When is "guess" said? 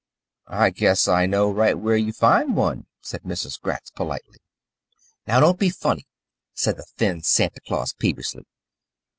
0.71-1.07